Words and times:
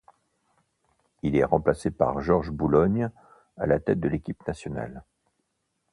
Il 1.21 1.35
est 1.35 1.43
remplacé 1.43 1.91
par 1.91 2.21
Georges 2.21 2.49
Boulogne 2.49 3.11
à 3.55 3.67
la 3.67 3.79
tête 3.79 3.99
de 3.99 4.07
l'équipe 4.09 4.47
nationale. 4.47 5.03